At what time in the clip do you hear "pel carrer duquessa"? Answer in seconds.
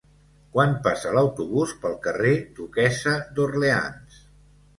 1.83-3.15